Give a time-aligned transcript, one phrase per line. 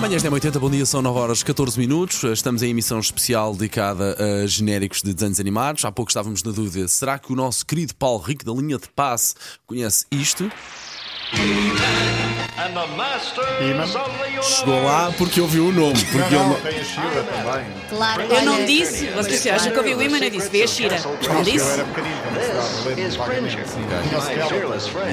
[0.00, 2.22] Manhãs 1080, bom dia, são 9 horas 14 minutos.
[2.22, 5.84] Estamos em emissão especial dedicada a genéricos de desenhos animados.
[5.84, 8.88] Há pouco estávamos na dúvida: será que o nosso querido Paulo Rico da linha de
[8.88, 9.34] passe
[9.66, 10.50] conhece isto?
[14.42, 16.02] Chegou lá porque ouviu o nome.
[16.06, 16.60] Porque Não, ele...
[16.62, 17.66] tem a Shira também.
[17.90, 20.96] Claro, Eu não disse, vocês acham que ouvi o Iman, eu disse, vê a Shira.
[21.28, 21.80] Não disse?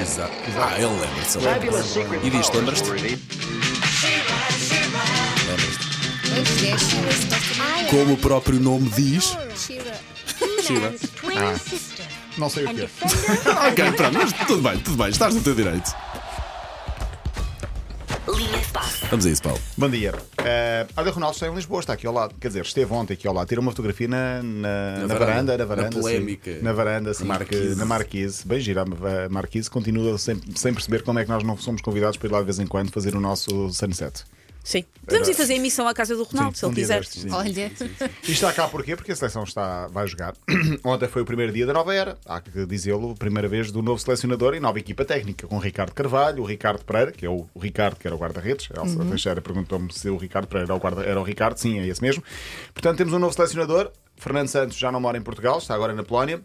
[0.00, 0.32] Exato.
[0.58, 1.38] Ah, ele lembra-se.
[1.38, 1.98] ele lembra-se.
[2.24, 4.75] E disto, lembras-te?
[7.90, 9.36] Como o próprio nome diz.
[9.56, 9.94] Shira.
[10.62, 10.92] Shiva.
[12.36, 12.88] Não sei o que é.
[13.68, 15.90] Ok, pronto, mas tudo bem, tudo bem, estás no teu direito.
[19.08, 19.60] Vamos a isso, Paulo.
[19.78, 20.12] Bom dia.
[20.12, 22.34] Uh, olha, o Ronaldo está em Lisboa, está aqui ao lado.
[22.40, 23.46] Quer dizer, esteve ontem aqui ao lado.
[23.46, 25.16] Tira uma fotografia na, na, na varanda.
[25.16, 25.92] varanda, na Na varanda.
[25.92, 26.00] sim.
[26.00, 26.58] polémica.
[26.60, 27.24] Na varanda, sim.
[27.24, 27.76] Na Marquise.
[27.76, 28.46] Na Marquise.
[28.46, 29.70] Bem gira a Marquise.
[29.70, 32.44] Continua sem, sem perceber como é que nós não somos convidados para ir lá de
[32.46, 34.24] vez em quando fazer o nosso sunset.
[34.66, 34.84] Sim.
[35.04, 36.98] Podemos ir fazer emissão à casa do Ronaldo, se um ele quiser.
[36.98, 37.30] destes, sim.
[37.30, 37.70] Olha,
[38.26, 38.96] E está cá porquê?
[38.96, 40.34] Porque a seleção está, vai jogar.
[40.84, 44.00] Ontem foi o primeiro dia da nova era, há que dizê-lo, primeira vez do novo
[44.00, 47.46] selecionador e nova equipa técnica, com o Ricardo Carvalho, o Ricardo Pereira, que é o,
[47.54, 48.68] o Ricardo, que era o guarda-redes.
[48.76, 51.56] A Elsa Teixeira perguntou-me se o Ricardo Pereira era o, guarda, era o Ricardo.
[51.58, 52.24] Sim, é esse mesmo.
[52.74, 53.92] Portanto, temos um novo selecionador.
[54.16, 56.42] Fernando Santos já não mora em Portugal, está agora na Polónia.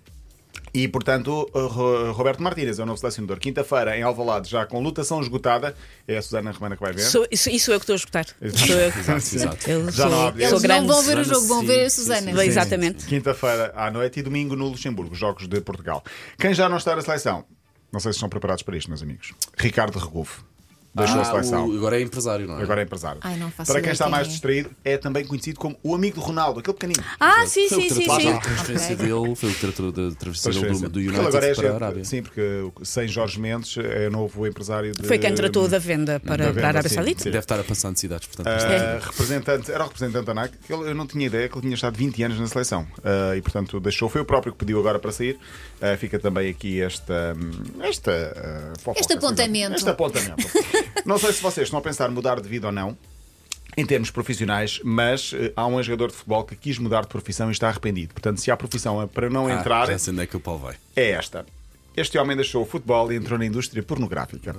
[0.74, 3.40] E, portanto, Ro- Roberto Martínez é o novo selecionador.
[3.40, 5.76] Quinta-feira, em Alvalade, já com lutação esgotada.
[6.08, 7.02] É a Susana Romana que vai ver.
[7.02, 8.26] Sou, isso, isso eu que estou a escutar.
[8.26, 8.88] Sou eu.
[8.88, 9.70] Exato, exato.
[9.70, 10.88] Eu Já não sou, há- sou eles grande.
[10.88, 12.32] não vão ver o jogo, vão sim, ver a Susana.
[12.42, 12.48] sim.
[12.48, 13.06] Exatamente.
[13.06, 16.02] Quinta-feira à noite e domingo no Luxemburgo, os Jogos de Portugal.
[16.40, 17.44] Quem já não está na seleção?
[17.92, 19.34] Não sei se estão preparados para isto, meus amigos.
[19.58, 20.46] Ricardo Regufo.
[20.94, 21.70] Deixou a Ah, seleção.
[21.70, 22.64] o- agora é empresário, não é?
[22.64, 23.20] Agora é empresário.
[23.24, 24.30] Ai, não faço Para quem está mais é.
[24.30, 27.02] distraído, é também conhecido como o amigo do Ronaldo, aquele pequenino.
[27.18, 28.34] Ah, sim, Foi o sim, sim, sim.
[28.34, 31.72] da transferência dele, foi o que tratou da transferência dele do, United agora é para
[31.72, 32.04] a Arábia.
[32.04, 32.42] Sim, porque
[32.84, 35.08] sem Jorge Mendes é novo empresário de.
[35.08, 37.24] Foi quem tratou da venda para, da venda, para a Arábia sim, Saudita.
[37.24, 37.32] sim.
[37.32, 38.48] Deve estar a passar necessidades, portanto.
[38.48, 39.00] Ah, É.
[39.02, 42.22] representante, era o representante da NAC, eu não tinha ideia que ele tinha estado 20
[42.24, 44.10] anos na seleção Ah, e, portanto, deixou.
[44.10, 45.40] Foi o próprio que pediu agora para sair.
[45.82, 47.34] Ah, fica também aqui esta.
[47.82, 49.76] esta ah, fofoca, Este apontamento.
[49.76, 50.46] Este apontamento.
[51.06, 52.98] Não sei se vocês estão a pensar mudar de vida ou não.
[53.78, 57.48] Em termos profissionais, mas eh, há um jogador de futebol que quis mudar de profissão
[57.48, 58.14] e está arrependido.
[58.14, 60.60] Portanto, se há profissão para não Ah, entrar, Já sei onde é que o Paulo
[60.60, 60.76] vai.
[60.94, 61.46] é esta.
[61.96, 64.56] Este homem deixou o futebol e entrou na indústria pornográfica.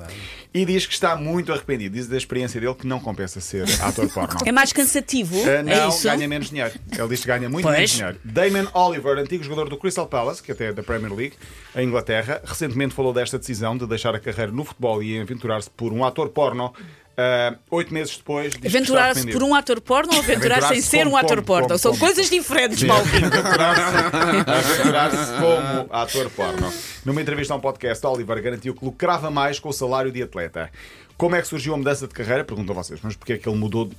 [0.53, 1.95] E diz que está muito arrependido.
[1.95, 4.39] Diz da experiência dele que não compensa ser ator porno.
[4.45, 6.03] É mais cansativo, Uh, é não, isso?
[6.05, 6.73] ganha menos dinheiro.
[6.97, 7.75] Ele diz que ganha muito Pois.
[7.75, 8.19] menos dinheiro.
[8.25, 11.35] Damon Oliver, antigo jogador do Crystal Palace, que até é da Premier League,
[11.75, 15.93] em Inglaterra, recentemente falou desta decisão de deixar a carreira no futebol e aventurar-se por
[15.93, 16.73] um ator porno.
[17.13, 18.55] Uh, oito meses depois.
[18.65, 21.69] Aventurar-se por um ator porno ou aventurar-se em Aventurar-se ser um ator porno?
[21.69, 23.05] como- São como- coisas diferentes, Paulo.
[23.05, 26.73] aventurar-se aventurar-se como ator porno.
[27.05, 30.71] Numa entrevista a um podcast, Oliver garantiu que lucrava mais com o salário de atleta.
[31.17, 32.45] Como é que surgiu a mudança de carreira?
[32.45, 33.91] Perguntam vocês, mas porquê é que ele mudou?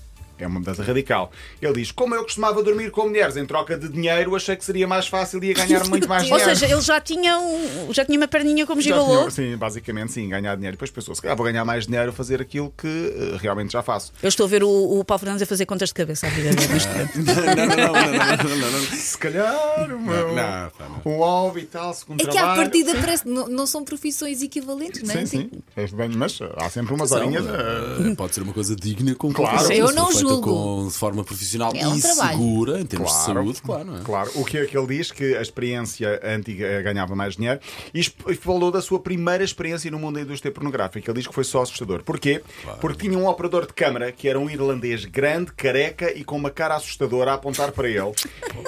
[0.44, 1.32] É uma mudança radical.
[1.62, 4.88] Ele diz: Como eu costumava dormir com mulheres em troca de dinheiro, achei que seria
[4.88, 6.56] mais fácil e ia ganhar muito mais Ou dinheiro.
[6.58, 9.30] seja, ele já tinha, um, já tinha uma perninha como gigolô.
[9.32, 10.76] sim, basicamente, sim, ganhar dinheiro.
[10.76, 13.82] Depois pensou: se calhar vou ganhar mais dinheiro a fazer aquilo que eh, realmente já
[13.82, 14.12] faço.
[14.22, 16.50] Eu estou a ver o, o Paulo Fernandes a fazer contas de cabeça à vida.
[17.16, 18.80] Não, não, não, não, não, não, não.
[18.98, 20.72] Se calhar, o meu- não, pá,
[21.06, 21.12] não.
[21.14, 22.62] um hobby e tal, segundo É que à trabalho.
[22.62, 25.26] partida parece não, não são profissões equivalentes, não é?
[25.26, 25.62] Sim, sim.
[25.76, 27.46] É bem, mas há sempre umas horinhas.
[27.46, 29.72] eh, eh, Pode ser uma coisa digna com Claro.
[29.72, 32.32] Eu não feita Com, de forma profissional É um e trabalho.
[32.38, 34.02] segura, em termos de saúde, claro, não é?
[34.02, 35.12] Claro, o que é que ele diz?
[35.12, 37.60] Que a experiência antiga eh, ganhava mais dinheiro
[37.94, 38.04] e
[38.36, 41.10] falou da sua primeira experiência no mundo da indústria pornográfica.
[41.12, 42.04] Ele diz que foi só assustador.
[42.04, 42.42] Porquê?
[42.82, 46.50] Porque tinha um operador de câmara que era um irlandês grande, careca e com uma
[46.50, 48.12] cara assustadora a apontar para ele.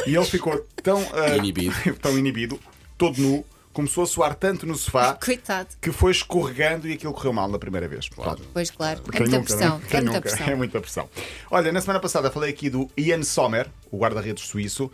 [0.07, 1.75] E ele ficou tão, eh, Inibido.
[2.01, 2.59] tão inibido,
[2.97, 5.67] todo nu, começou a suar tanto no sofá Coitado.
[5.81, 8.09] que foi escorregando e aquilo correu mal na primeira vez.
[8.09, 8.41] Claro.
[8.53, 9.77] Pois claro, é Quem muita nunca, pressão.
[9.77, 9.85] né?
[9.87, 10.21] Quem É muita nunca?
[10.29, 10.47] pressão.
[10.47, 11.09] É muita pressão.
[11.51, 14.89] Olha, na semana passada falei aqui do Ian Sommer, o guarda-redes suíço,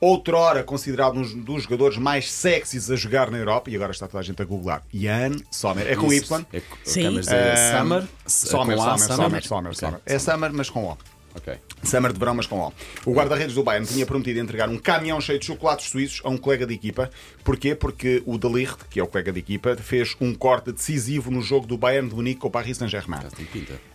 [0.00, 4.18] outrora considerado um dos jogadores mais sexys a jogar na Europa, e agora está toda
[4.18, 4.82] a gente a googlar.
[4.92, 5.86] Ian Sommer.
[5.90, 6.34] É com Isso.
[6.34, 6.46] Y.
[6.52, 7.18] É, Sim.
[7.18, 9.78] Ah, Summer, Sommer, A, Sommer, Sommer, Sommer, Ok.
[9.80, 10.00] Sommer.
[10.04, 10.98] É Summer, mas com O.
[11.34, 11.58] Ok.
[11.82, 12.72] Summer de verão, mas com O.
[13.04, 16.36] O guarda-redes do Bayern tinha prometido entregar um caminhão cheio de chocolates suíços a um
[16.36, 17.10] colega de equipa.
[17.42, 17.74] Porquê?
[17.74, 21.42] Porque o De Ligt, que é o colega de equipa, fez um corte decisivo no
[21.42, 23.20] jogo do Bayern de Munique com o Paris Saint-Germain.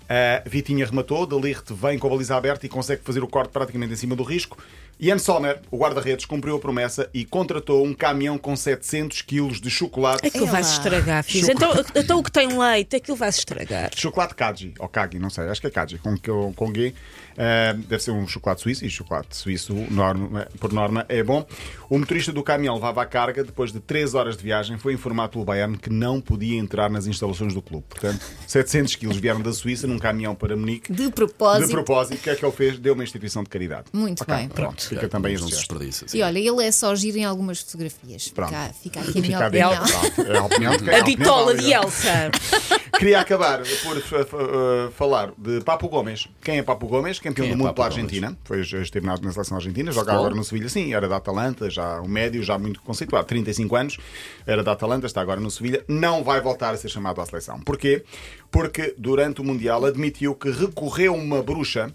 [0.09, 3.51] Uh, Vitinha rematou, De Ligt vem com a baliza aberta e consegue fazer o corte
[3.51, 4.57] praticamente em cima do risco.
[5.01, 9.69] Ian Sommer, o guarda-redes, cumpriu a promessa e contratou um caminhão com 700 kg de
[9.69, 10.27] chocolate.
[10.27, 11.47] Aquilo vai se estragar, filhos.
[11.47, 13.91] Então, então o que tem leite, aquilo vai se estragar.
[13.95, 16.89] Chocolate Kaji, ou Kagi, não sei, acho que é Kaji, com, com, com G.
[16.89, 21.47] Uh, deve ser um chocolate suíço e chocolate suíço, norma, por norma, é bom.
[21.89, 25.31] O motorista do caminhão levava a carga, depois de 3 horas de viagem, foi informado
[25.31, 27.85] pelo Bayern que não podia entrar nas instalações do clube.
[27.87, 30.91] Portanto, 700 quilos vieram da Suíça num caminhão para Munique.
[30.91, 31.67] De propósito.
[31.67, 32.79] De propósito, o que é que ele fez?
[32.79, 33.85] Deu uma instituição de caridade.
[33.93, 34.47] Muito Ok, bem.
[34.49, 35.65] Pronto, fica também não se.
[36.13, 38.29] E olha, ele é só giro em algumas fotografias.
[38.29, 38.49] Pronto.
[38.49, 39.83] Fica, fica aqui a minha Fica a opinião.
[39.83, 39.99] dica.
[40.11, 41.71] Pronto, é a opinião de quem- A a opinião bitola de.
[41.71, 42.31] Elsa.
[42.99, 46.27] Queria acabar por uh, falar de Papo Gomes.
[46.41, 47.19] Quem é Papo Gomes?
[47.19, 47.87] Campeão Quem é do mundo pela?
[47.87, 48.37] Argentina.
[48.43, 50.67] Foi, esteve na, na seleção argentina, joga agora no Sevilha.
[50.67, 53.25] Sim, era da Atalanta, já um médio, já muito conceituado.
[53.27, 53.97] 35 anos,
[54.45, 55.83] era da Atalanta, está agora no Sevilha.
[55.87, 57.59] Não vai voltar a ser chamado à seleção.
[57.61, 58.03] Porquê?
[58.51, 61.91] Porque durante o Mundial admitiu que recorreu a uma bruxa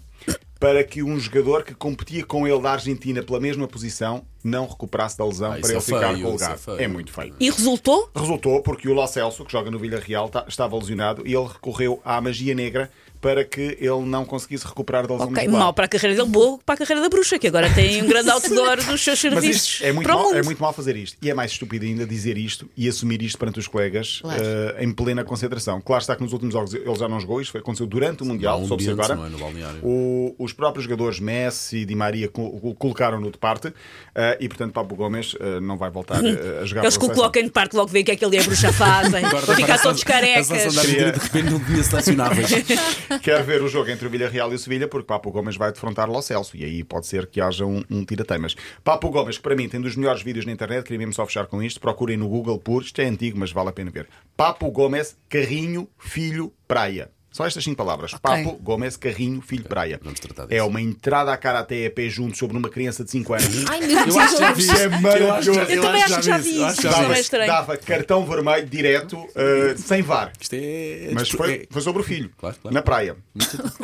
[0.59, 5.17] para que um jogador que competia com ele da Argentina pela mesma posição não recuperasse
[5.17, 6.57] da lesão Ah, para é ele ficar feio, com o é lugar.
[6.57, 6.81] feio.
[6.81, 7.35] É muito feio.
[7.39, 8.09] E resultou?
[8.15, 12.01] Resultou porque o Lo Celso, que joga no Villarreal, tá- estava lesionado e ele recorreu
[12.05, 12.89] à magia negra
[13.25, 15.59] para que ele não conseguisse recuperar da lesão Ok, muscular.
[15.63, 18.07] mal para a carreira dele, boa para a carreira da bruxa, que agora tem um
[18.07, 19.79] grande outdoor dos seus serviços.
[19.81, 21.17] é muito, mal, é muito mal fazer isto.
[21.23, 24.39] E é mais estúpido ainda dizer isto e assumir isto perante os colegas Claro.
[24.43, 25.81] eh, em plena concentração.
[25.81, 28.61] Claro está que nos últimos jogos ele já não jogou, isto aconteceu durante o Mundial,
[28.61, 29.19] um soube-se ambiente, agora.
[29.19, 29.79] não é, no balneário.
[29.83, 33.73] O- os próprios jogadores Messi e Di Maria col- colocaram-no de parte
[34.13, 37.41] eh, e, portanto, Papo Gomes eh, não vai voltar a jogar Eles que o colocam
[37.41, 39.23] de parte logo veem o que é que ele e a bruxa fazem.
[39.25, 40.51] Vão ficar todos a- a carecas.
[40.51, 42.49] Argentina de repente não tinha selecionáveis.
[43.21, 46.09] Quero ver o jogo entre o Villarreal e o Sevilha porque Papo Gomes vai defrontar
[46.09, 48.55] Lo Celso e aí pode ser que haja um, um tirateimas.
[48.83, 51.47] Papo Gomes, que para mim tem dos melhores vídeos na internet, queria mesmo só fechar
[51.47, 51.79] com isto.
[51.79, 54.07] Procurem no Google por, isto é antigo, mas vale a pena ver.
[54.35, 57.14] Papo Gomes, carrinho, filho, praia.
[57.35, 58.13] Só estas cinco palavras.
[58.13, 59.99] Papo Gomes, carrinho, filho, praia.
[60.01, 60.67] Vamos tratar É disso.
[60.67, 63.65] uma entrada à karaté a pé junto sobre uma criança de 5 anos.
[63.67, 64.15] Ai meu Deus.
[64.15, 65.51] Eu acho que já vi Isso é maravilhoso.
[65.51, 66.81] Eu também acho que já vi Eu acho isso.
[66.81, 66.89] que já
[67.19, 70.31] Isso vi não é Dava, dava cartão vermelho direto, uh, sem VAR.
[70.39, 71.09] Isto é.
[71.13, 72.73] Mas foi, é- foi sobre o filho, Claro, claro.
[72.73, 73.17] na praia.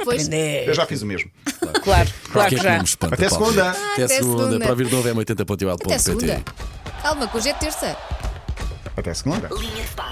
[0.06, 1.30] Pois, Eu já fiz o mesmo.
[1.60, 2.78] Claro, claro Porquê que é que já.
[2.84, 3.70] espanta, Até segunda.
[3.72, 4.60] Até Até segunda.
[4.60, 5.84] Para ouvir de novo é 80.ol.pt.
[5.84, 6.42] até segunda.
[7.02, 7.98] Calma, que hoje é terça.
[8.96, 9.50] Até segunda.
[9.50, 10.11] Linha de.